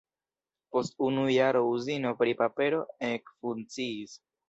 [0.75, 2.83] Post unu jaro uzino pri papero
[3.15, 4.23] ekfunkciis.